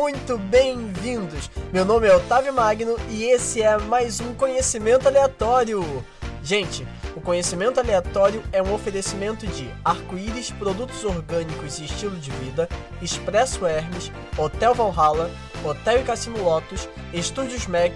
[0.00, 1.50] muito bem-vindos.
[1.70, 5.84] Meu nome é Otávio Magno e esse é mais um conhecimento aleatório.
[6.42, 12.66] Gente, o conhecimento aleatório é um oferecimento de arco-íris, produtos orgânicos e estilo de vida,
[13.02, 15.30] Expresso Hermes, Hotel Valhalla,
[15.62, 17.92] Hotel e Cassino Lotus, Estúdios Mac,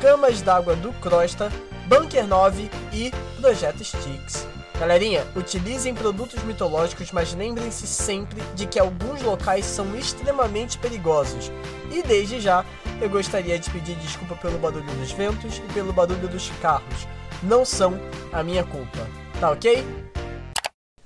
[0.00, 1.50] Camas d'Água do Crosta,
[1.88, 4.46] Bunker 9 e Projeto Sticks.
[4.80, 11.52] Galerinha, utilizem produtos mitológicos, mas lembrem-se sempre de que alguns locais são extremamente perigosos.
[11.92, 12.64] E desde já,
[12.98, 17.06] eu gostaria de pedir desculpa pelo barulho dos ventos e pelo barulho dos carros.
[17.42, 17.92] Não são
[18.32, 19.06] a minha culpa,
[19.38, 19.84] tá ok?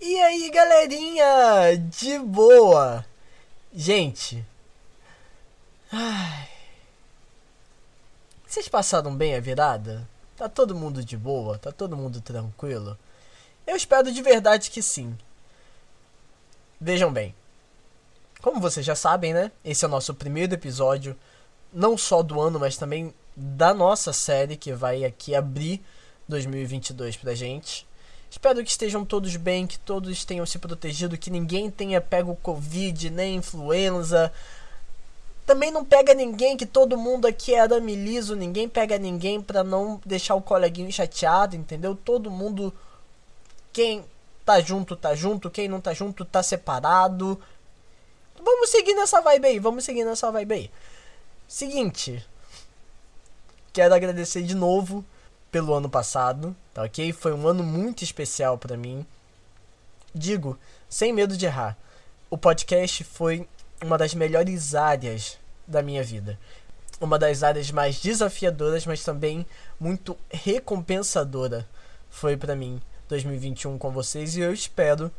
[0.00, 3.04] E aí, galerinha, de boa?
[3.74, 4.46] Gente,
[5.90, 6.48] ai,
[8.46, 10.08] vocês passaram bem a virada?
[10.36, 11.58] Tá todo mundo de boa?
[11.58, 12.96] Tá todo mundo tranquilo?
[13.66, 15.16] Eu espero de verdade que sim.
[16.80, 17.34] Vejam bem.
[18.42, 19.50] Como vocês já sabem, né?
[19.64, 21.16] Esse é o nosso primeiro episódio,
[21.72, 25.82] não só do ano, mas também da nossa série que vai aqui abrir
[26.28, 27.86] 2022 pra gente.
[28.30, 33.08] Espero que estejam todos bem, que todos tenham se protegido, que ninguém tenha pego Covid
[33.08, 34.32] nem influenza.
[35.46, 39.62] Também não pega ninguém, que todo mundo aqui é arame liso, ninguém pega ninguém pra
[39.62, 41.94] não deixar o coleguinho chateado, entendeu?
[41.94, 42.74] Todo mundo
[43.74, 44.04] quem
[44.44, 45.50] tá junto, tá junto.
[45.50, 47.38] Quem não tá junto, tá separado.
[48.42, 49.58] Vamos seguir nessa vibe aí.
[49.58, 50.70] Vamos seguir nessa vibe aí.
[51.46, 52.24] Seguinte.
[53.72, 55.04] Quero agradecer de novo
[55.50, 57.12] pelo ano passado, tá ok?
[57.12, 59.04] Foi um ano muito especial para mim.
[60.14, 60.56] Digo,
[60.88, 61.76] sem medo de errar.
[62.30, 63.48] O podcast foi
[63.82, 65.36] uma das melhores áreas
[65.66, 66.38] da minha vida.
[67.00, 69.44] Uma das áreas mais desafiadoras, mas também
[69.80, 71.68] muito recompensadora
[72.08, 75.10] foi para mim 2021 com vocês e eu espero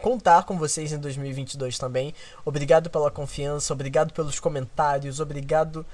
[0.00, 2.14] contar com vocês em 2022 também.
[2.44, 5.84] Obrigado pela confiança, obrigado pelos comentários, obrigado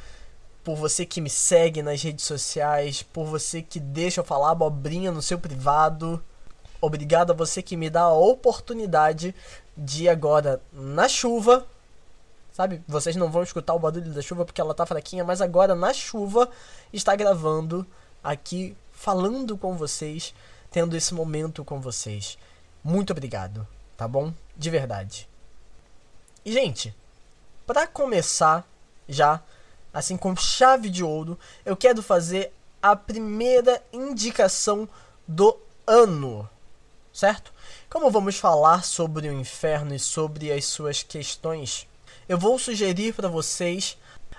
[0.64, 5.10] por você que me segue nas redes sociais, por você que deixa eu falar abobrinha
[5.10, 6.22] no seu privado.
[6.80, 9.34] Obrigado a você que me dá a oportunidade
[9.76, 11.66] de agora na chuva,
[12.52, 12.82] sabe?
[12.86, 15.92] Vocês não vão escutar o barulho da chuva porque ela tá fraquinha, mas agora na
[15.92, 16.48] chuva
[16.92, 17.86] está gravando
[18.22, 20.34] aqui falando com vocês
[20.72, 22.38] tendo esse momento com vocês.
[22.82, 23.66] Muito obrigado,
[23.96, 24.32] tá bom?
[24.56, 25.28] De verdade.
[26.44, 26.94] E, gente,
[27.66, 28.66] para começar
[29.08, 29.40] já,
[29.92, 32.52] assim com chave de ouro, eu quero fazer
[32.82, 34.88] a primeira indicação
[35.28, 35.56] do
[35.86, 36.48] ano,
[37.12, 37.52] certo?
[37.88, 41.86] Como vamos falar sobre o inferno e sobre as suas questões,
[42.28, 43.96] eu vou sugerir para vocês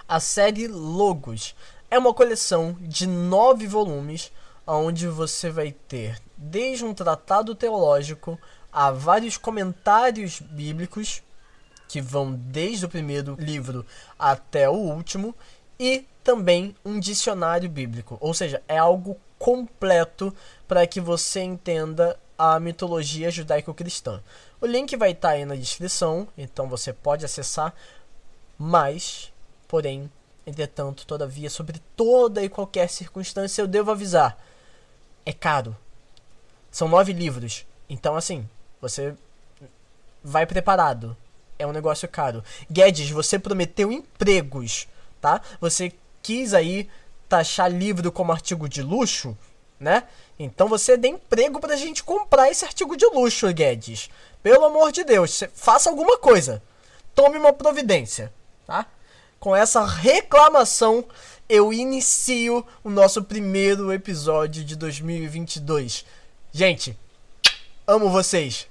[0.07, 1.55] a série Logos.
[1.89, 4.31] É uma coleção de nove volumes
[4.65, 8.39] onde você vai ter desde um tratado teológico
[8.71, 11.21] a vários comentários bíblicos
[11.87, 13.85] que vão desde o primeiro livro
[14.17, 15.35] até o último
[15.79, 20.33] e também um dicionário bíblico, ou seja, é algo completo
[20.67, 24.23] para que você entenda a mitologia judaico-cristã.
[24.61, 27.73] O link vai estar tá aí na descrição, então você pode acessar,
[28.57, 29.33] mas,
[29.67, 30.09] porém,
[30.47, 34.37] entretanto, todavia, sobre toda e qualquer circunstância, eu devo avisar
[35.25, 35.75] é caro.
[36.71, 37.65] São nove livros.
[37.89, 38.47] Então, assim,
[38.81, 39.15] você
[40.23, 41.15] vai preparado.
[41.59, 42.43] É um negócio caro.
[42.69, 44.87] Guedes, você prometeu empregos,
[45.21, 45.41] tá?
[45.61, 46.89] Você quis aí
[47.29, 49.37] taxar livro como artigo de luxo,
[49.79, 50.03] né?
[50.37, 54.09] Então você dê emprego pra gente comprar esse artigo de luxo, Guedes.
[54.41, 56.61] Pelo amor de Deus, faça alguma coisa.
[57.13, 58.33] Tome uma providência,
[58.65, 58.85] tá?
[59.39, 61.05] Com essa reclamação
[61.53, 66.03] eu inicio o nosso primeiro episódio de 2022.
[66.51, 66.97] Gente,
[67.85, 68.67] amo vocês.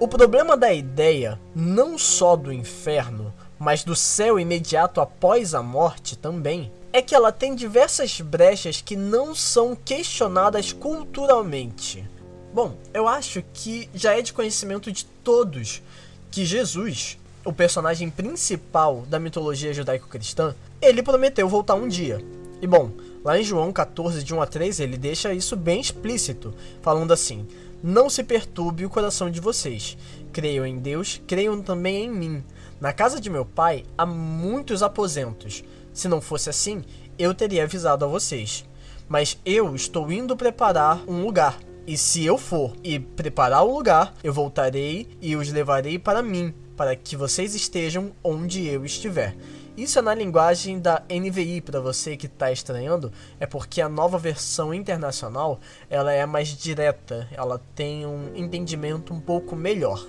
[0.00, 6.16] O problema da ideia, não só do inferno, mas do céu imediato após a morte
[6.16, 12.08] também, é que ela tem diversas brechas que não são questionadas culturalmente.
[12.54, 15.82] Bom, eu acho que já é de conhecimento de todos
[16.30, 22.24] que Jesus o personagem principal da mitologia judaico-cristã, ele prometeu voltar um dia.
[22.60, 22.90] E bom,
[23.22, 27.46] lá em João 14, de 1 a 3, ele deixa isso bem explícito, falando assim:
[27.82, 29.98] Não se perturbe o coração de vocês.
[30.32, 32.44] Creiam em Deus, creiam também em mim.
[32.80, 35.62] Na casa de meu pai há muitos aposentos.
[35.92, 36.82] Se não fosse assim,
[37.18, 38.64] eu teria avisado a vocês.
[39.08, 41.58] Mas eu estou indo preparar um lugar.
[41.86, 46.54] E se eu for e preparar o lugar, eu voltarei e os levarei para mim,
[46.76, 49.36] para que vocês estejam onde eu estiver.
[49.76, 54.16] Isso é na linguagem da NVI para você que está estranhando, é porque a nova
[54.18, 55.58] versão internacional
[55.90, 60.06] ela é mais direta, ela tem um entendimento um pouco melhor.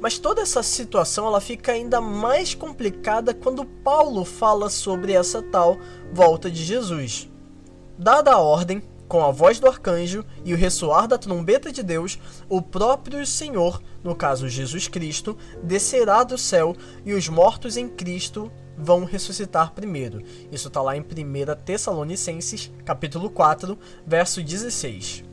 [0.00, 5.76] Mas toda essa situação ela fica ainda mais complicada quando Paulo fala sobre essa tal
[6.12, 7.28] volta de Jesus.
[7.98, 12.18] Dada a ordem, com a voz do arcanjo e o ressoar da trombeta de Deus,
[12.48, 18.52] o próprio Senhor, no caso Jesus Cristo, descerá do céu e os mortos em Cristo
[18.76, 20.22] vão ressuscitar primeiro.
[20.52, 21.04] Isso está lá em 1
[21.64, 23.76] Tessalonicenses, capítulo 4,
[24.06, 25.24] verso 16.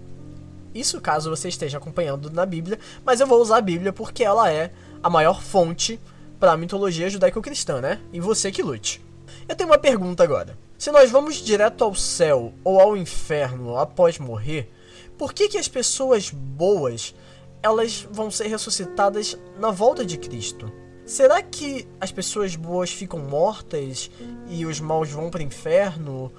[0.73, 4.51] Isso caso você esteja acompanhando na Bíblia, mas eu vou usar a Bíblia porque ela
[4.51, 4.71] é
[5.03, 5.99] a maior fonte
[6.39, 8.01] para a mitologia judaico-cristã, né?
[8.11, 9.01] E você que lute.
[9.47, 10.64] Eu tenho uma pergunta agora.
[10.77, 14.69] Se nós vamos direto ao céu ou ao inferno após morrer,
[15.17, 17.15] por que, que as pessoas boas
[17.63, 20.71] elas vão ser ressuscitadas na volta de Cristo?
[21.05, 24.11] Será que as pessoas boas ficam mortas
[24.49, 26.31] e os maus vão para o inferno?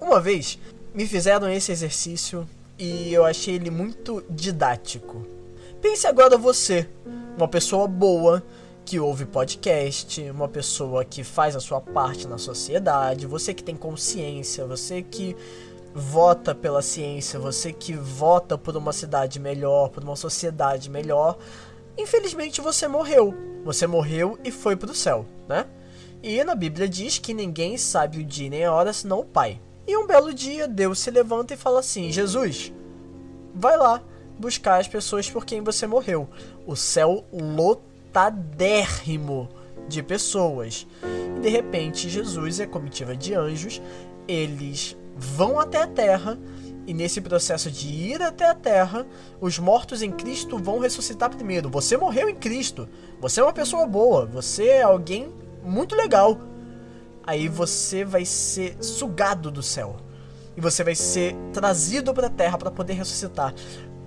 [0.00, 0.58] Uma vez
[0.94, 5.26] me fizeram esse exercício e eu achei ele muito didático.
[5.82, 6.88] Pense agora você,
[7.36, 8.42] uma pessoa boa
[8.88, 13.76] que ouve podcast, uma pessoa que faz a sua parte na sociedade, você que tem
[13.76, 15.36] consciência, você que
[15.94, 21.36] vota pela ciência, você que vota por uma cidade melhor, por uma sociedade melhor.
[21.98, 23.34] Infelizmente você morreu.
[23.62, 25.66] Você morreu e foi para o céu, né?
[26.22, 29.60] E na Bíblia diz que ninguém sabe o dia nem a hora senão o Pai.
[29.86, 32.72] E um belo dia Deus se levanta e fala assim: Jesus,
[33.54, 34.02] vai lá
[34.38, 36.26] buscar as pessoas por quem você morreu.
[36.66, 37.26] O céu
[38.08, 39.48] lotadérrimo
[39.86, 40.86] de pessoas.
[41.36, 43.80] E de repente Jesus e a comitiva de anjos,
[44.26, 46.38] eles vão até a terra
[46.86, 49.06] e nesse processo de ir até a terra,
[49.40, 51.68] os mortos em Cristo vão ressuscitar primeiro.
[51.68, 52.88] Você morreu em Cristo.
[53.20, 54.24] Você é uma pessoa boa.
[54.24, 55.30] Você é alguém
[55.62, 56.38] muito legal.
[57.26, 59.96] Aí você vai ser sugado do céu.
[60.56, 63.54] E você vai ser trazido para a terra para poder ressuscitar.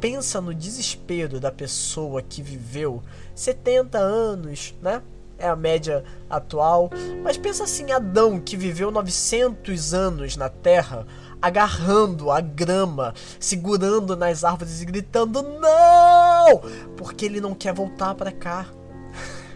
[0.01, 3.01] Pensa no desespero da pessoa que viveu
[3.33, 5.01] 70 anos, né?
[5.42, 6.89] é a média atual.
[7.24, 11.06] Mas pensa assim, Adão que viveu 900 anos na Terra,
[11.42, 16.59] agarrando a grama, segurando nas árvores e gritando não,
[16.95, 18.68] porque ele não quer voltar para cá.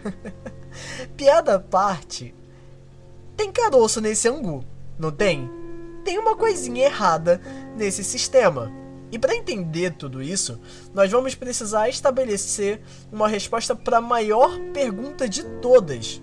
[1.16, 2.34] Piada à parte,
[3.36, 4.64] tem caroço nesse angu,
[4.98, 5.48] não tem?
[6.04, 7.40] Tem uma coisinha errada
[7.76, 8.70] nesse sistema.
[9.16, 10.60] E para entender tudo isso,
[10.92, 16.20] nós vamos precisar estabelecer uma resposta para a maior pergunta de todas.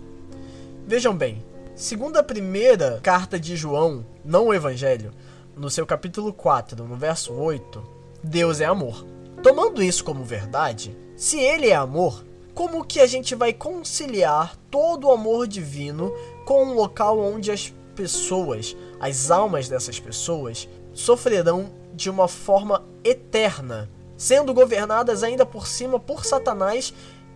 [0.86, 1.44] Vejam bem,
[1.75, 5.10] segundo a primeira carta de João, não o Evangelho,
[5.57, 7.84] no seu capítulo 4, no verso 8,
[8.24, 9.04] Deus é amor.
[9.42, 12.24] Tomando isso como verdade, se ele é amor,
[12.54, 16.13] como que a gente vai conciliar todo o amor divino
[16.46, 23.89] com um local onde as pessoas, as almas dessas pessoas, sofrerão de uma forma eterna,
[24.17, 26.93] sendo governadas ainda por cima por Satanás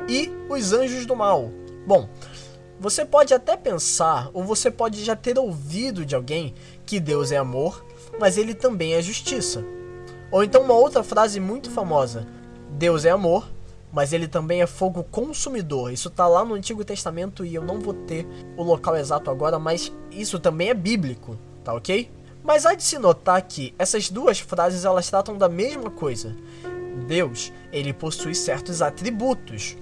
[0.07, 1.51] e os anjos do mal.
[1.85, 2.09] Bom,
[2.79, 6.53] você pode até pensar, ou você pode já ter ouvido de alguém
[6.85, 7.83] que Deus é amor,
[8.19, 9.63] mas ele também é justiça.
[10.31, 12.27] Ou então uma outra frase muito famosa:
[12.71, 13.49] Deus é amor,
[13.91, 15.91] mas ele também é fogo consumidor.
[15.91, 19.57] Isso está lá no Antigo Testamento e eu não vou ter o local exato agora,
[19.57, 22.11] mas isso também é bíblico, tá ok?
[22.48, 26.34] Mas há de se notar que essas duas frases elas tratam da mesma coisa.
[27.06, 29.75] Deus, ele possui certos atributos.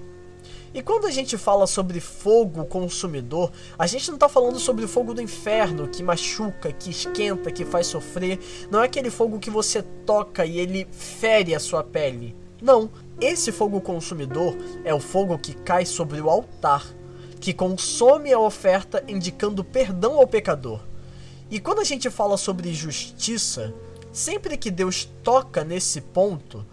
[0.74, 4.88] E quando a gente fala sobre fogo consumidor, a gente não está falando sobre o
[4.88, 8.40] fogo do inferno que machuca, que esquenta, que faz sofrer.
[8.68, 12.34] Não é aquele fogo que você toca e ele fere a sua pele.
[12.60, 16.84] Não, esse fogo consumidor é o fogo que cai sobre o altar,
[17.38, 20.80] que consome a oferta indicando perdão ao pecador.
[21.50, 23.72] E quando a gente fala sobre justiça,
[24.12, 26.66] sempre que Deus toca nesse ponto,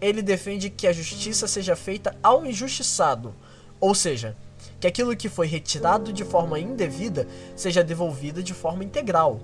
[0.00, 3.34] ele defende que a justiça seja feita ao injustiçado,
[3.80, 4.36] ou seja,
[4.80, 9.40] que aquilo que foi retirado de forma indevida seja devolvido de forma integral.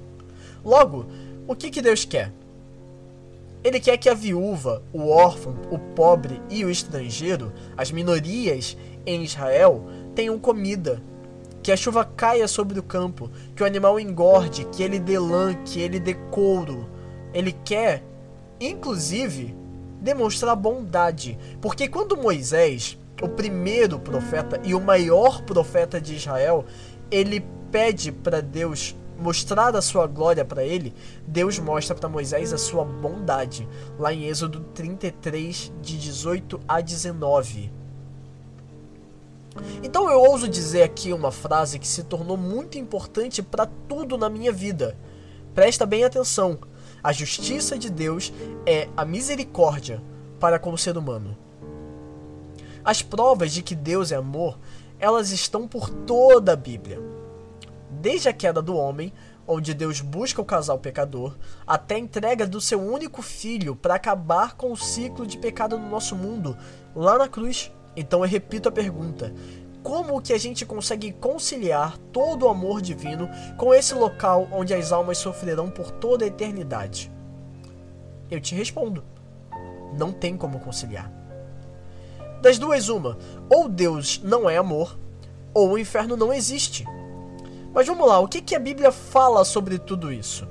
[0.64, 1.06] Logo,
[1.46, 2.32] o que, que Deus quer?
[3.64, 9.22] Ele quer que a viúva, o órfão, o pobre e o estrangeiro, as minorias em
[9.22, 9.84] Israel,
[10.14, 11.00] tenham comida,
[11.62, 15.54] que a chuva caia sobre o campo, que o animal engorde, que ele dê lã,
[15.64, 16.88] que ele dê couro.
[17.32, 18.02] Ele quer,
[18.60, 19.54] inclusive,
[20.00, 21.38] demonstrar bondade.
[21.60, 26.64] Porque quando Moisés, o primeiro profeta e o maior profeta de Israel,
[27.10, 30.92] ele pede para Deus mostrar a sua glória para ele,
[31.24, 37.81] Deus mostra para Moisés a sua bondade, lá em Êxodo 33, de 18 a 19.
[39.82, 44.28] Então eu ouso dizer aqui uma frase que se tornou muito importante para tudo na
[44.28, 44.96] minha vida.
[45.54, 46.58] Presta bem atenção.
[47.02, 48.32] A justiça de Deus
[48.64, 50.02] é a misericórdia
[50.38, 51.36] para com o ser humano.
[52.84, 54.58] As provas de que Deus é amor,
[54.98, 57.00] elas estão por toda a Bíblia.
[57.90, 59.12] Desde a queda do homem,
[59.46, 64.54] onde Deus busca o casal pecador, até a entrega do seu único filho para acabar
[64.54, 66.56] com o ciclo de pecado no nosso mundo,
[66.94, 67.70] lá na cruz.
[67.96, 69.32] Então eu repito a pergunta:
[69.82, 74.92] como que a gente consegue conciliar todo o amor divino com esse local onde as
[74.92, 77.10] almas sofrerão por toda a eternidade?
[78.30, 79.04] Eu te respondo:
[79.96, 81.10] não tem como conciliar.
[82.40, 83.18] Das duas, uma:
[83.50, 84.98] ou Deus não é amor,
[85.52, 86.84] ou o inferno não existe.
[87.74, 90.46] Mas vamos lá, o que, que a Bíblia fala sobre tudo isso?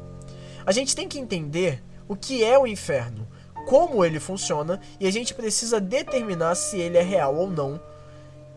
[0.65, 3.27] A gente tem que entender o que é o inferno,
[3.67, 7.79] como ele funciona e a gente precisa determinar se ele é real ou não.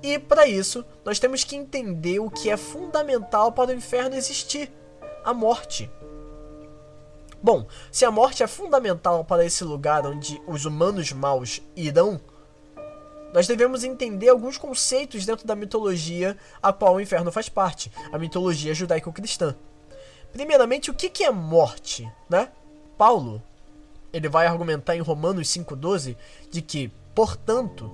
[0.02, 4.70] E para isso, nós temos que entender o que é fundamental para o inferno existir:
[5.24, 5.90] a morte.
[7.42, 12.20] Bom, se a morte é fundamental para esse lugar onde os humanos maus irão,
[13.34, 18.18] nós devemos entender alguns conceitos dentro da mitologia a qual o inferno faz parte, a
[18.18, 19.56] mitologia judaico-cristã.
[20.32, 22.50] Primeiramente, o que é morte, né?
[22.96, 23.42] Paulo,
[24.14, 26.16] ele vai argumentar em Romanos 5,12
[26.50, 27.92] de que, portanto,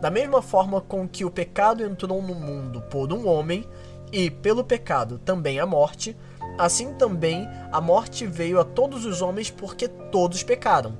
[0.00, 3.66] da mesma forma com que o pecado entrou no mundo por um homem,
[4.12, 6.16] e pelo pecado também a morte,
[6.56, 10.96] assim também a morte veio a todos os homens porque todos pecaram.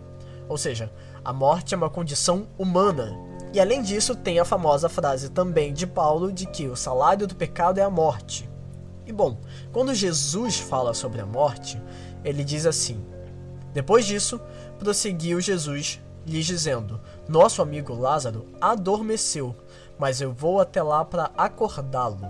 [0.49, 0.93] Ou seja,
[1.25, 3.17] a morte é uma condição humana.
[3.53, 7.37] E além disso, tem a famosa frase também de Paulo de que o salário do
[7.37, 8.51] pecado é a morte.
[9.07, 9.39] E bom,
[9.73, 11.81] quando Jesus fala sobre a morte,
[12.25, 13.01] ele diz assim:
[13.75, 14.41] Depois disso,
[14.79, 19.55] prosseguiu Jesus, lhes dizendo: Nosso amigo Lázaro adormeceu,
[19.99, 22.27] mas eu vou até lá para acordá-lo.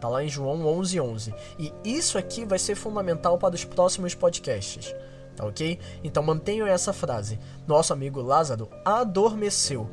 [0.00, 1.00] Tá lá em João 11:11.
[1.00, 1.34] 11.
[1.58, 4.94] E isso aqui vai ser fundamental para os próximos podcasts.
[5.36, 5.78] Tá ok?
[6.02, 7.38] Então mantenham essa frase.
[7.66, 9.88] Nosso amigo Lázaro adormeceu,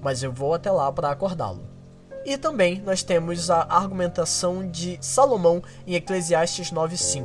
[0.00, 1.68] mas eu vou até lá para acordá-lo.
[2.24, 7.24] E também nós temos a argumentação de Salomão em Eclesiastes 9:5.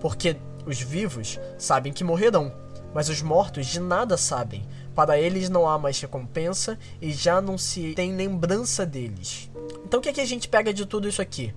[0.00, 2.52] Porque os vivos sabem que morrerão,
[2.92, 4.66] mas os mortos de nada sabem.
[4.94, 9.50] Para eles não há mais recompensa e já não se tem lembrança deles.
[9.84, 11.54] Então o que, é que a gente pega de tudo isso aqui?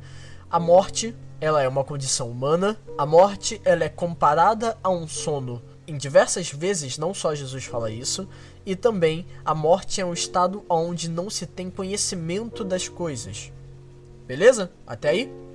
[0.52, 2.78] A morte, ela é uma condição humana.
[2.98, 7.90] A morte, ela é comparada a um sono em diversas vezes, não só Jesus fala
[7.90, 8.28] isso,
[8.64, 13.52] e também a morte é um estado onde não se tem conhecimento das coisas.
[14.28, 14.72] Beleza?
[14.86, 15.49] Até aí?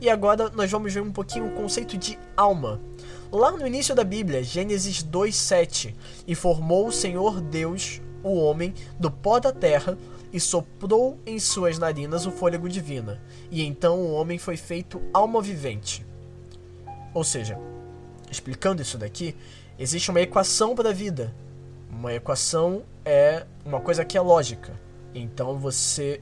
[0.00, 2.80] E agora nós vamos ver um pouquinho o conceito de alma.
[3.32, 5.94] Lá no início da Bíblia, Gênesis 2:7,
[6.26, 9.96] e formou o Senhor Deus o homem do pó da terra
[10.32, 13.18] e soprou em suas narinas o fôlego divino,
[13.50, 16.04] e então o homem foi feito alma vivente.
[17.14, 17.58] Ou seja,
[18.30, 19.34] explicando isso daqui,
[19.78, 21.34] existe uma equação para a vida.
[21.90, 24.78] Uma equação é uma coisa que é lógica.
[25.14, 26.20] Então você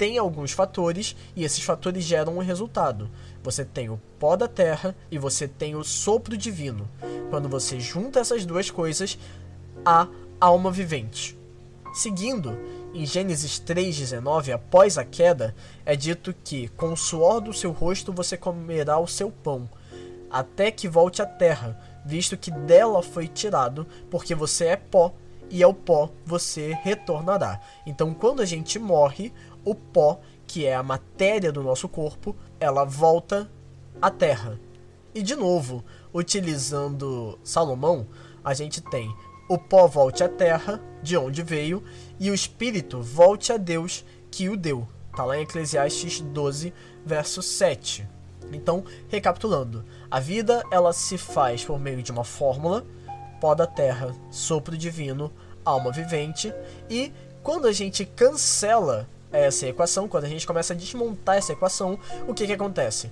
[0.00, 3.10] tem alguns fatores e esses fatores geram um resultado.
[3.42, 6.88] Você tem o pó da terra e você tem o sopro divino.
[7.28, 9.18] Quando você junta essas duas coisas,
[9.84, 10.08] há
[10.40, 11.36] alma vivente.
[11.92, 12.58] Seguindo,
[12.94, 15.54] em Gênesis 3,19, após a queda,
[15.84, 19.68] é dito que com o suor do seu rosto você comerá o seu pão,
[20.30, 25.12] até que volte à terra, visto que dela foi tirado, porque você é pó,
[25.50, 27.60] e ao pó você retornará.
[27.84, 29.32] Então, quando a gente morre,
[29.64, 33.50] o pó, que é a matéria do nosso corpo, ela volta
[34.00, 34.58] à terra.
[35.14, 38.06] E de novo, utilizando Salomão,
[38.44, 39.14] a gente tem
[39.48, 41.82] o pó volte à terra, de onde veio,
[42.20, 44.86] e o espírito volte a Deus, que o deu.
[45.10, 46.72] Está lá em Eclesiastes 12,
[47.04, 48.06] verso 7.
[48.52, 52.86] Então, recapitulando, a vida ela se faz por meio de uma fórmula,
[53.40, 55.32] pó da terra, sopro divino,
[55.64, 56.54] alma vivente,
[56.88, 57.12] e
[57.42, 62.34] quando a gente cancela essa equação, quando a gente começa a desmontar essa equação, o
[62.34, 63.10] que, que acontece?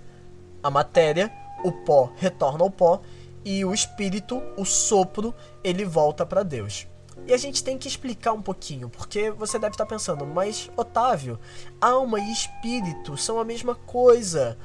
[0.62, 1.32] A matéria,
[1.64, 3.00] o pó, retorna ao pó
[3.44, 6.86] e o espírito, o sopro, ele volta para Deus.
[7.26, 11.38] E a gente tem que explicar um pouquinho, porque você deve estar pensando, mas Otávio,
[11.80, 14.56] alma e espírito são a mesma coisa.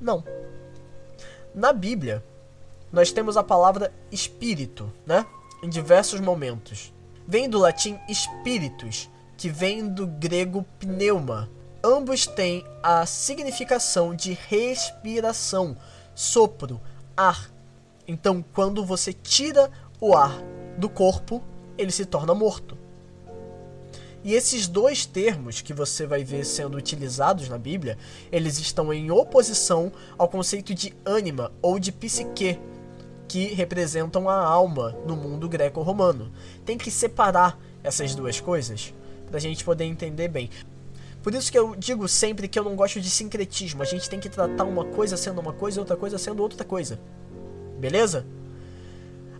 [0.00, 0.24] Não.
[1.54, 2.22] Na Bíblia,
[2.92, 5.26] nós temos a palavra espírito, né?
[5.62, 6.92] Em diversos momentos.
[7.26, 9.08] Vem do latim spiritus,
[9.44, 11.50] que vem do grego pneuma.
[11.84, 15.76] Ambos têm a significação de respiração,
[16.14, 16.80] sopro,
[17.14, 17.50] ar.
[18.08, 19.70] Então, quando você tira
[20.00, 20.34] o ar
[20.78, 21.42] do corpo,
[21.76, 22.78] ele se torna morto.
[24.24, 27.98] E esses dois termos que você vai ver sendo utilizados na Bíblia,
[28.32, 32.58] eles estão em oposição ao conceito de ânima ou de psique,
[33.28, 36.32] que representam a alma no mundo greco-romano.
[36.64, 38.94] Tem que separar essas duas coisas
[39.26, 40.50] para a gente poder entender bem.
[41.22, 43.82] Por isso que eu digo sempre que eu não gosto de sincretismo.
[43.82, 46.64] A gente tem que tratar uma coisa sendo uma coisa e outra coisa sendo outra
[46.64, 47.00] coisa.
[47.78, 48.26] Beleza?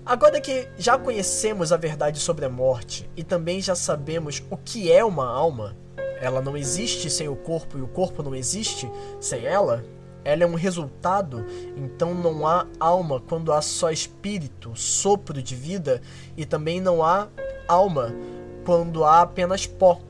[0.06, 4.92] Agora que já conhecemos a verdade sobre a morte e também já sabemos o que
[4.92, 5.74] é uma alma,
[6.20, 9.82] ela não existe sem o corpo e o corpo não existe sem ela,
[10.22, 16.00] ela é um resultado, então não há alma quando há só espírito, sopro de vida,
[16.36, 17.28] e também não há
[17.68, 18.14] alma
[18.64, 20.00] quando há apenas pó.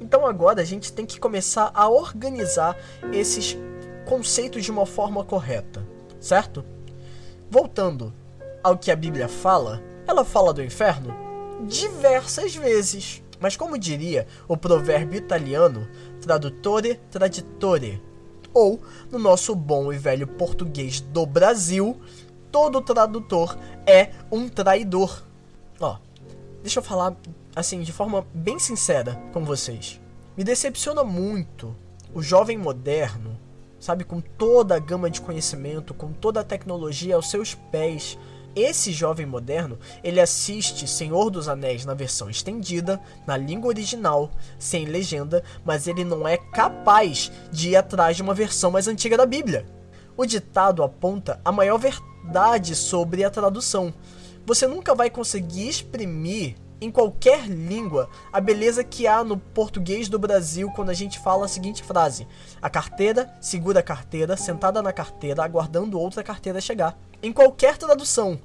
[0.00, 2.76] Então agora a gente tem que começar a organizar
[3.12, 3.56] esses
[4.04, 5.86] conceitos de uma forma correta,
[6.20, 6.64] certo?
[7.50, 8.12] Voltando
[8.62, 11.14] ao que a Bíblia fala, ela fala do inferno
[11.66, 13.22] diversas vezes.
[13.40, 15.88] Mas como diria o provérbio italiano,
[16.20, 18.02] tradutore traditore,
[18.52, 18.80] ou
[19.10, 22.00] no nosso bom e velho português do Brasil,
[22.50, 25.22] todo tradutor é um traidor.
[26.64, 27.14] Deixa eu falar
[27.54, 30.00] assim de forma bem sincera com vocês.
[30.34, 31.76] Me decepciona muito
[32.14, 33.38] o jovem moderno,
[33.78, 38.18] sabe, com toda a gama de conhecimento, com toda a tecnologia aos seus pés,
[38.56, 44.86] esse jovem moderno, ele assiste Senhor dos Anéis na versão estendida, na língua original, sem
[44.86, 49.26] legenda, mas ele não é capaz de ir atrás de uma versão mais antiga da
[49.26, 49.66] Bíblia.
[50.16, 53.92] O ditado aponta a maior verdade sobre a tradução.
[54.46, 60.18] Você nunca vai conseguir exprimir em qualquer língua a beleza que há no português do
[60.18, 62.28] Brasil quando a gente fala a seguinte frase:
[62.60, 66.98] A carteira segura a carteira, sentada na carteira, aguardando outra carteira chegar.
[67.22, 68.38] Em qualquer tradução,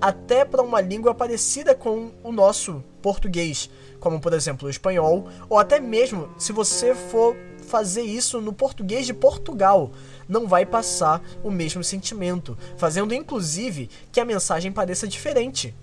[0.00, 3.68] até para uma língua parecida com o nosso português,
[4.00, 9.06] como por exemplo o espanhol, ou até mesmo se você for fazer isso no português
[9.06, 9.90] de Portugal,
[10.28, 15.74] não vai passar o mesmo sentimento, fazendo inclusive que a mensagem pareça diferente.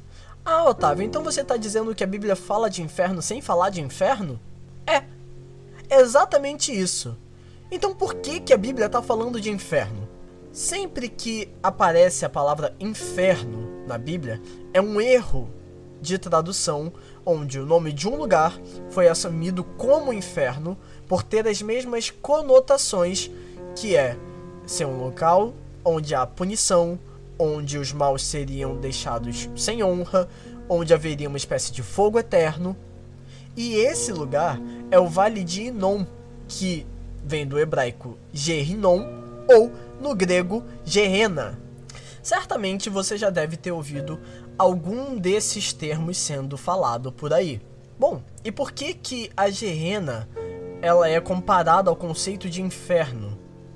[0.44, 3.82] Ah, Otávio, então você está dizendo que a Bíblia fala de inferno sem falar de
[3.82, 4.40] inferno?
[4.88, 5.04] É,
[5.90, 7.18] exatamente isso.
[7.72, 10.08] Então por que, que a Bíblia está falando de inferno?
[10.52, 14.42] Sempre que aparece a palavra inferno na Bíblia,
[14.74, 15.50] é um erro
[16.02, 16.92] de tradução
[17.26, 23.30] onde o nome de um lugar foi assumido como inferno por ter as mesmas conotações
[23.76, 24.18] que é
[24.70, 25.54] ser um local
[25.84, 27.00] onde há punição,
[27.38, 30.30] onde os maus seriam deixados sem honra,
[30.68, 32.78] onde haveria uma espécie de fogo eterno.
[33.58, 34.60] E esse lugar
[34.92, 36.06] é o Vale de Inon,
[36.48, 36.86] que
[37.26, 39.06] vem do hebraico Gerinon
[39.48, 41.60] ou no grego Gerena.
[42.22, 44.20] Certamente você já deve ter ouvido
[44.58, 47.60] algum desses termos sendo falado por aí.
[47.98, 50.30] Bom, e por que que a Gerena
[50.82, 53.29] ela é comparada ao conceito de inferno?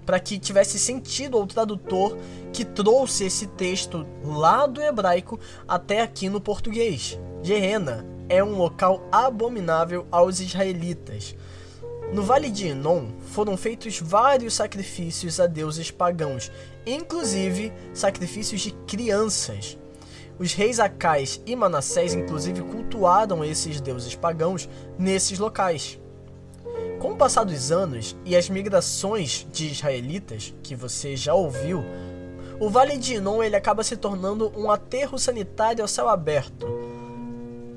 [0.06, 2.18] Para que tivesse sentido ao tradutor
[2.52, 7.20] que trouxe esse texto lá do hebraico até aqui no português.
[7.42, 11.36] Gehenna é um local abominável aos israelitas.
[12.14, 16.52] No Vale de Enon foram feitos vários sacrifícios a deuses pagãos,
[16.86, 19.78] inclusive sacrifícios de crianças.
[20.38, 26.00] Os reis Acais e Manassés, inclusive, cultuaram esses deuses pagãos nesses locais.
[27.04, 31.84] Com o passar dos anos e as migrações de israelitas, que você já ouviu,
[32.62, 36.66] o Vale de Inon ele acaba se tornando um aterro sanitário ao céu aberto.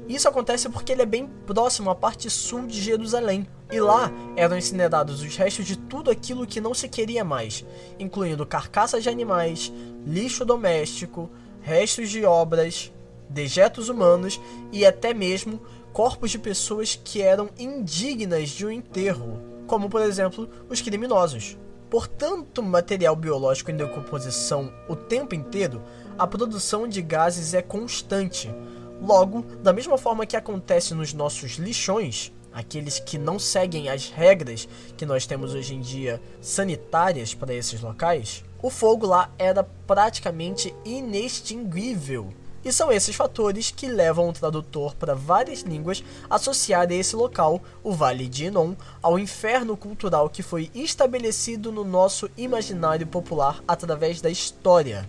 [0.08, 4.56] Isso acontece porque ele é bem próximo à parte sul de Jerusalém, e lá eram
[4.56, 7.64] incinerados os restos de tudo aquilo que não se queria mais,
[7.98, 9.72] incluindo carcaças de animais,
[10.06, 11.28] lixo doméstico,
[11.62, 12.92] restos de obras,
[13.28, 15.60] dejetos humanos e até mesmo
[15.96, 21.56] corpos de pessoas que eram indignas de um enterro, como por exemplo os criminosos.
[21.88, 25.82] Por tanto material biológico em decomposição o tempo inteiro,
[26.18, 28.54] a produção de gases é constante.
[29.00, 34.68] Logo, da mesma forma que acontece nos nossos lixões, aqueles que não seguem as regras
[34.98, 40.74] que nós temos hoje em dia sanitárias para esses locais, o fogo lá era praticamente
[40.84, 42.34] inextinguível.
[42.66, 47.62] E são esses fatores que levam o tradutor para várias línguas associar a esse local,
[47.80, 54.20] o Vale de Inon, ao inferno cultural que foi estabelecido no nosso imaginário popular através
[54.20, 55.08] da história.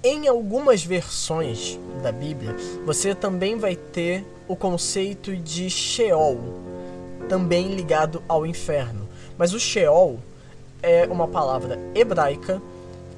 [0.00, 2.54] Em algumas versões da Bíblia,
[2.86, 6.38] você também vai ter o conceito de Sheol,
[7.28, 9.08] também ligado ao inferno.
[9.36, 10.20] Mas o Sheol
[10.80, 12.62] é uma palavra hebraica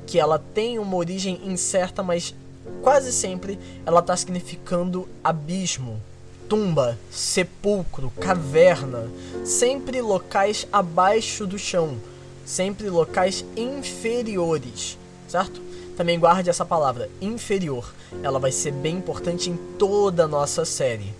[0.07, 2.35] que ela tem uma origem incerta, mas
[2.83, 6.01] quase sempre ela está significando abismo,
[6.49, 9.11] tumba, sepulcro, caverna,
[9.45, 11.97] sempre locais abaixo do chão,
[12.45, 14.99] sempre locais inferiores,
[15.29, 15.63] certo?
[15.97, 17.95] Também guarde essa palavra, inferior.
[18.23, 21.15] Ela vai ser bem importante em toda a nossa série.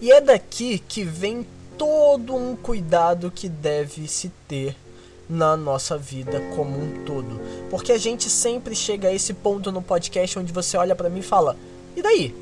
[0.00, 4.74] E é daqui que vem todo um cuidado que deve se ter
[5.28, 7.40] na nossa vida como um todo.
[7.70, 11.20] Porque a gente sempre chega a esse ponto no podcast onde você olha para mim
[11.20, 11.56] e fala:
[11.96, 12.34] "E daí?"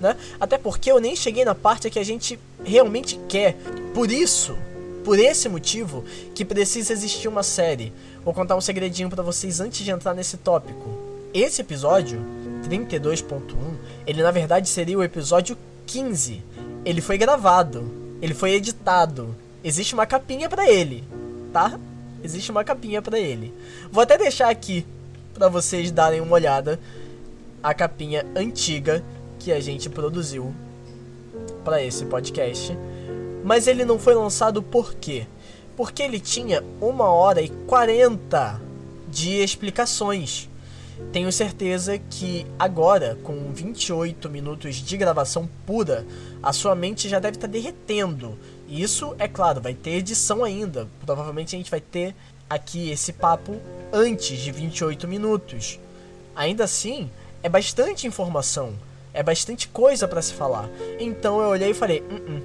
[0.00, 0.16] Né?
[0.38, 3.56] Até porque eu nem cheguei na parte que a gente realmente quer.
[3.92, 4.56] Por isso,
[5.04, 7.92] por esse motivo que precisa existir uma série,
[8.28, 10.90] Vou contar um segredinho para vocês antes de entrar nesse tópico.
[11.32, 12.20] Esse episódio,
[12.68, 13.40] 32.1,
[14.06, 16.44] ele na verdade seria o episódio 15.
[16.84, 19.34] Ele foi gravado, ele foi editado.
[19.64, 21.04] Existe uma capinha para ele,
[21.52, 21.78] tá?
[22.22, 23.54] Existe uma capinha para ele.
[23.90, 24.86] Vou até deixar aqui
[25.34, 26.80] para vocês darem uma olhada
[27.62, 29.04] a capinha antiga
[29.38, 30.54] que a gente produziu
[31.64, 32.76] para esse podcast.
[33.44, 35.26] Mas ele não foi lançado por quê?
[35.78, 38.60] porque ele tinha uma hora e 40
[39.08, 40.50] de explicações.
[41.12, 46.04] Tenho certeza que agora, com 28 minutos de gravação pura,
[46.42, 48.36] a sua mente já deve estar derretendo.
[48.68, 50.86] Isso, é claro, vai ter edição ainda.
[51.04, 52.14] Provavelmente a gente vai ter
[52.48, 53.56] aqui esse papo
[53.92, 55.80] antes de 28 minutos.
[56.36, 57.10] Ainda assim,
[57.42, 58.74] é bastante informação,
[59.14, 60.68] é bastante coisa para se falar.
[61.00, 62.42] Então eu olhei e falei: N -n -n,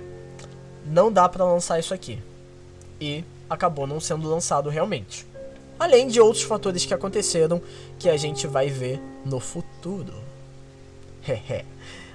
[0.85, 2.19] não dá para lançar isso aqui
[2.99, 5.25] e acabou não sendo lançado realmente.
[5.77, 7.61] Além de outros fatores que aconteceram
[7.99, 10.13] que a gente vai ver no futuro.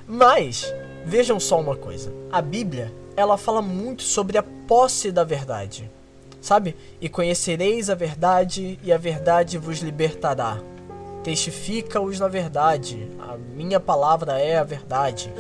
[0.07, 0.73] Mas
[1.05, 2.13] vejam só uma coisa.
[2.33, 5.91] A Bíblia, ela fala muito sobre a posse da verdade.
[6.41, 6.77] Sabe?
[7.01, 10.59] E conhecereis a verdade e a verdade vos libertará.
[11.25, 13.11] Testifica-os na verdade.
[13.19, 15.33] A minha palavra é a verdade.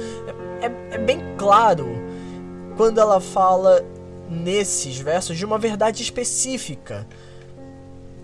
[0.61, 1.87] É, é, é bem claro
[2.77, 3.85] quando ela fala
[4.29, 7.07] nesses versos de uma verdade específica.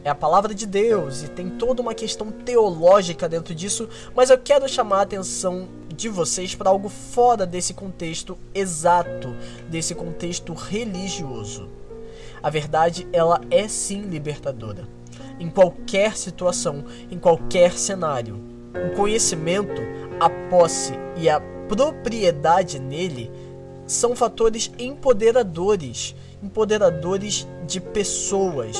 [0.02, 4.36] É a palavra de Deus e tem toda uma questão teológica dentro disso, mas eu
[4.36, 9.34] quero chamar a atenção de vocês para algo fora desse contexto exato,
[9.68, 11.68] desse contexto religioso.
[12.42, 14.86] A verdade, ela é sim libertadora.
[15.38, 18.38] Em qualquer situação, em qualquer cenário.
[18.74, 19.80] O conhecimento,
[20.20, 23.30] a posse e a propriedade nele
[23.86, 28.76] são fatores empoderadores, empoderadores de pessoas.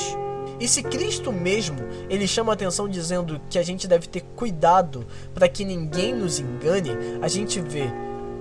[0.59, 1.77] E se Cristo mesmo,
[2.09, 6.91] ele chama atenção dizendo que a gente deve ter cuidado para que ninguém nos engane,
[7.21, 7.89] a gente vê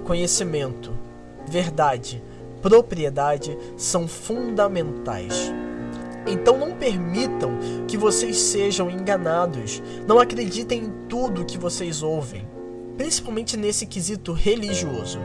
[0.04, 0.92] conhecimento,
[1.48, 2.22] verdade,
[2.62, 5.52] propriedade são fundamentais.
[6.26, 9.82] Então não permitam que vocês sejam enganados.
[10.06, 12.48] Não acreditem em tudo que vocês ouvem,
[12.96, 15.18] principalmente nesse quesito religioso.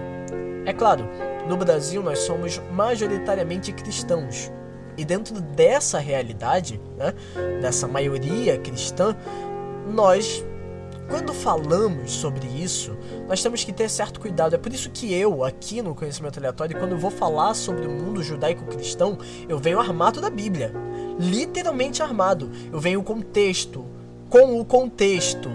[0.65, 1.07] É claro,
[1.47, 4.51] no Brasil nós somos majoritariamente cristãos.
[4.99, 7.13] E dentro dessa realidade, né,
[7.61, 9.15] dessa maioria cristã,
[9.87, 10.45] nós,
[11.07, 14.55] quando falamos sobre isso, nós temos que ter certo cuidado.
[14.55, 17.89] É por isso que eu, aqui no Conhecimento Aleatório, quando eu vou falar sobre o
[17.89, 20.73] mundo judaico-cristão, eu venho armado da Bíblia.
[21.17, 22.51] Literalmente armado.
[22.69, 23.85] Eu venho com texto,
[24.29, 25.49] com o contexto,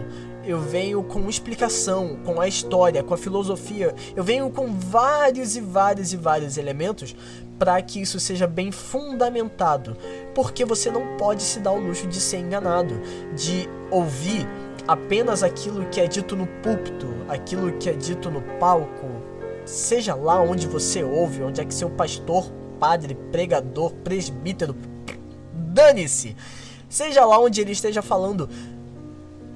[0.46, 5.60] eu venho com explicação, com a história, com a filosofia, eu venho com vários e
[5.60, 7.16] vários e vários elementos
[7.58, 9.96] para que isso seja bem fundamentado,
[10.34, 13.00] porque você não pode se dar o luxo de ser enganado,
[13.34, 14.46] de ouvir
[14.86, 19.06] apenas aquilo que é dito no púlpito, aquilo que é dito no palco,
[19.64, 24.76] seja lá onde você ouve, onde é que seu pastor, padre, pregador, presbítero,
[25.54, 26.36] dane-se,
[26.88, 28.48] seja lá onde ele esteja falando,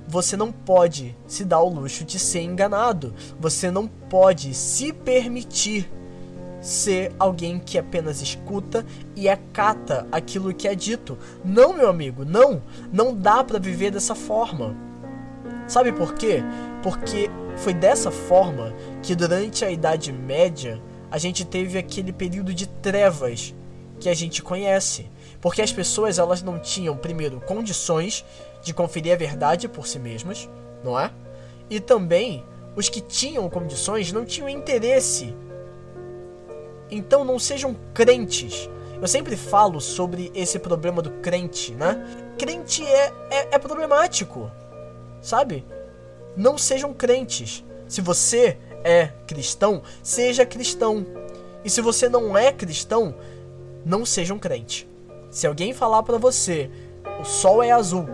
[0.08, 3.14] você não pode se dar o luxo de ser enganado.
[3.38, 5.90] Você não pode se permitir
[6.62, 11.18] ser alguém que apenas escuta e acata aquilo que é dito.
[11.44, 12.62] Não, meu amigo, não.
[12.90, 14.74] Não dá para viver dessa forma.
[15.66, 16.42] Sabe por quê?
[16.82, 22.66] Porque foi dessa forma que durante a Idade Média a gente teve aquele período de
[22.66, 23.54] trevas
[24.00, 25.10] que a gente conhece.
[25.40, 28.24] Porque as pessoas elas não tinham primeiro condições
[28.68, 30.46] de conferir a verdade por si mesmas,
[30.84, 31.10] não é?
[31.70, 32.44] E também
[32.76, 35.34] os que tinham condições não tinham interesse.
[36.90, 38.68] Então não sejam crentes.
[39.00, 42.04] Eu sempre falo sobre esse problema do crente, né?
[42.36, 44.50] Crente é, é, é problemático,
[45.22, 45.64] sabe?
[46.36, 47.64] Não sejam crentes.
[47.88, 51.06] Se você é cristão, seja cristão.
[51.64, 53.14] E se você não é cristão,
[53.82, 54.86] não seja um crente.
[55.30, 56.70] Se alguém falar para você,
[57.18, 58.06] o sol é azul,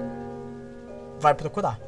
[1.24, 1.80] vai procurar.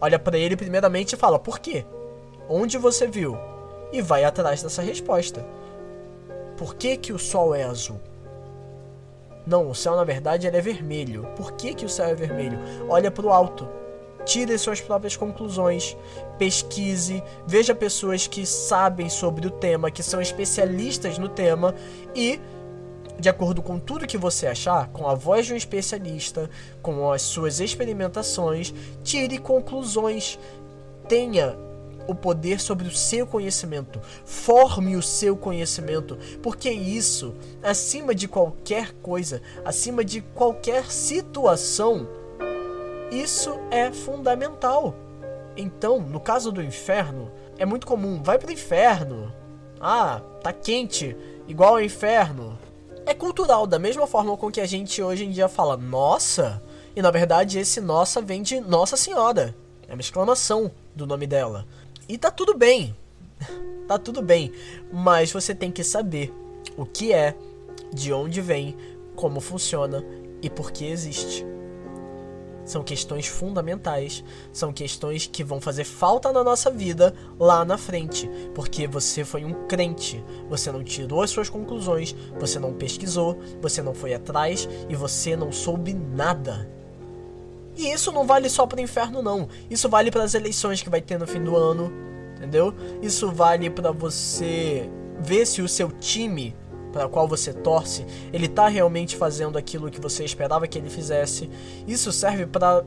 [0.00, 1.84] Olha para ele primeiramente e fala: "Por quê?
[2.48, 3.36] Onde você viu?"
[3.92, 5.44] E vai atrás dessa resposta.
[6.56, 8.00] Por que que o sol é azul?
[9.46, 11.26] Não, o céu na verdade ele é vermelho.
[11.36, 12.58] Por que que o céu é vermelho?
[12.88, 13.68] Olha para o alto
[14.24, 15.96] tire suas próprias conclusões,
[16.38, 21.74] pesquise, veja pessoas que sabem sobre o tema, que são especialistas no tema
[22.14, 22.40] e
[23.20, 26.48] de acordo com tudo que você achar, com a voz de um especialista,
[26.82, 30.38] com as suas experimentações, tire conclusões.
[31.08, 31.56] Tenha
[32.06, 34.00] o poder sobre o seu conhecimento.
[34.24, 42.08] Forme o seu conhecimento, porque isso, acima de qualquer coisa, acima de qualquer situação,
[43.10, 44.94] isso é fundamental.
[45.56, 49.32] Então, no caso do inferno, é muito comum, vai pro inferno.
[49.80, 52.58] Ah, tá quente, igual ao inferno.
[53.06, 56.62] É cultural, da mesma forma com que a gente hoje em dia fala nossa,
[56.94, 59.54] e na verdade esse nossa vem de Nossa Senhora.
[59.88, 61.66] É uma exclamação do nome dela.
[62.08, 62.94] E tá tudo bem.
[63.88, 64.52] tá tudo bem,
[64.92, 66.32] mas você tem que saber
[66.76, 67.34] o que é,
[67.92, 68.76] de onde vem,
[69.16, 70.04] como funciona
[70.42, 71.44] e por que existe.
[72.70, 78.30] São questões fundamentais, são questões que vão fazer falta na nossa vida lá na frente,
[78.54, 83.82] porque você foi um crente, você não tirou as suas conclusões, você não pesquisou, você
[83.82, 86.70] não foi atrás e você não soube nada.
[87.76, 90.88] E isso não vale só para o inferno não, isso vale para as eleições que
[90.88, 91.92] vai ter no fim do ano,
[92.36, 92.72] entendeu?
[93.02, 96.54] Isso vale para você ver se o seu time
[96.92, 101.48] para qual você torce, ele está realmente fazendo aquilo que você esperava que ele fizesse.
[101.86, 102.84] Isso serve para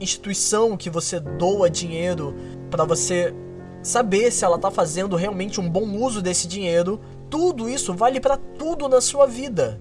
[0.00, 2.34] instituição que você doa dinheiro
[2.70, 3.34] para você
[3.82, 7.00] saber se ela está fazendo realmente um bom uso desse dinheiro.
[7.28, 9.80] Tudo isso vale para tudo na sua vida.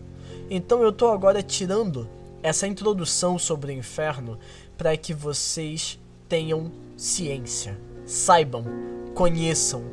[0.50, 2.08] Então eu estou agora tirando
[2.44, 4.38] essa introdução sobre o inferno
[4.78, 8.66] para que vocês tenham ciência, saibam,
[9.14, 9.84] conheçam,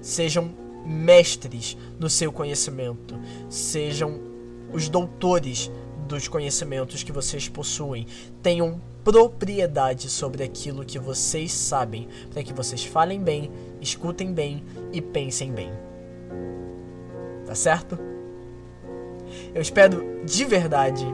[0.00, 0.50] sejam
[0.84, 3.18] mestres no seu conhecimento,
[3.48, 4.20] sejam
[4.72, 5.70] os doutores
[6.06, 8.06] dos conhecimentos que vocês possuem,
[8.42, 15.00] tenham propriedade sobre aquilo que vocês sabem, para que vocês falem bem, escutem bem e
[15.00, 15.70] pensem bem.
[17.46, 17.98] Tá certo?
[19.54, 21.04] Eu espero de verdade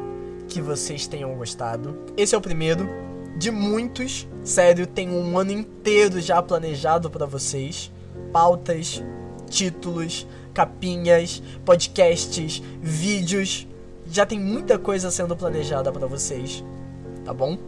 [0.48, 1.98] que vocês tenham gostado.
[2.16, 2.88] Esse é o primeiro
[3.37, 4.28] de muitos.
[4.44, 7.90] Sério, tem um ano inteiro já planejado para vocês.
[8.33, 9.02] Pautas,
[9.50, 13.66] títulos, capinhas, podcasts, vídeos.
[14.06, 16.64] Já tem muita coisa sendo planejada para vocês,
[17.24, 17.58] tá bom?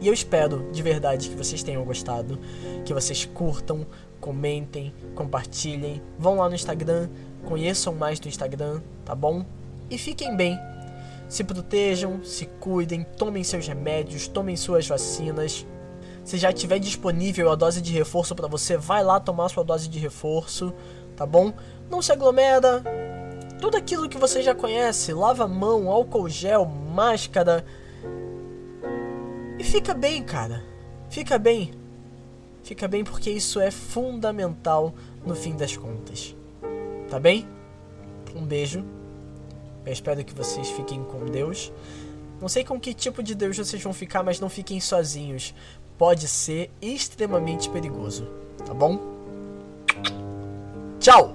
[0.00, 2.38] E eu espero de verdade que vocês tenham gostado,
[2.84, 3.86] que vocês curtam,
[4.20, 7.08] comentem, compartilhem, vão lá no Instagram,
[7.44, 9.44] conheçam mais do Instagram, tá bom?
[9.90, 10.58] E fiquem bem.
[11.28, 15.66] Se protejam, se cuidem, tomem seus remédios, tomem suas vacinas.
[16.24, 19.88] Se já tiver disponível a dose de reforço para você, vai lá tomar sua dose
[19.88, 20.72] de reforço
[21.22, 21.52] tá bom?
[21.88, 22.82] Não se aglomera.
[23.60, 27.64] Tudo aquilo que você já conhece, lava mão, álcool gel, máscara.
[29.56, 30.64] E fica bem, cara.
[31.08, 31.72] Fica bem.
[32.64, 34.92] Fica bem porque isso é fundamental
[35.24, 36.34] no fim das contas.
[37.08, 37.46] Tá bem?
[38.34, 38.84] Um beijo.
[39.86, 41.72] Eu espero que vocês fiquem com Deus.
[42.40, 45.54] Não sei com que tipo de Deus vocês vão ficar, mas não fiquem sozinhos.
[45.96, 48.26] Pode ser extremamente perigoso,
[48.66, 49.11] tá bom?
[51.02, 51.34] Tchau!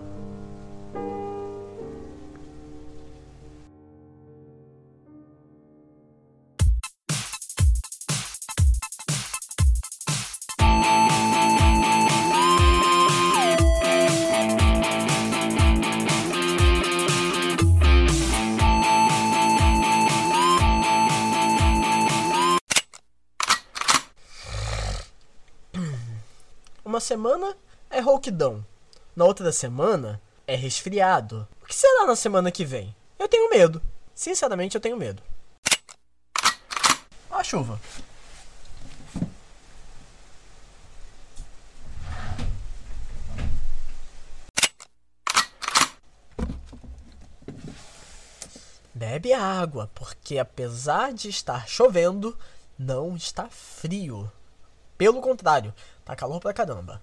[26.85, 27.53] Uma semana
[27.89, 28.63] é rouquidão
[29.17, 31.47] na outra semana é resfriado.
[31.63, 32.95] O que será na semana que vem?
[33.17, 33.81] Eu tenho medo.
[34.13, 35.23] Sinceramente, eu tenho medo.
[37.31, 37.81] A chuva.
[48.93, 52.37] Bebe água, porque apesar de estar chovendo,
[52.77, 54.31] não está frio.
[54.95, 55.73] Pelo contrário,
[56.05, 57.01] tá calor pra caramba.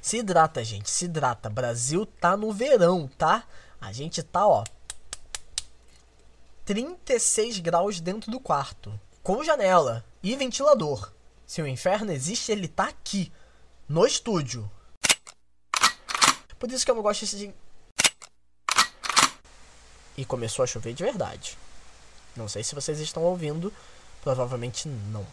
[0.00, 1.50] Se hidrata, gente, se hidrata.
[1.50, 3.44] Brasil tá no verão, tá?
[3.80, 4.64] A gente tá, ó,
[6.64, 11.10] 36 graus dentro do quarto, com janela e ventilador.
[11.46, 13.32] Se o inferno existe, ele tá aqui,
[13.88, 14.70] no estúdio.
[16.58, 17.52] Por isso que eu não gosto de.
[20.16, 21.58] E começou a chover de verdade.
[22.36, 23.72] Não sei se vocês estão ouvindo,
[24.22, 25.26] provavelmente não.